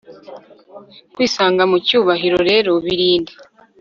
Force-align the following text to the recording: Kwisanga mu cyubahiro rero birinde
Kwisanga 1.13 1.63
mu 1.71 1.77
cyubahiro 1.87 2.37
rero 2.49 2.71
birinde 2.85 3.33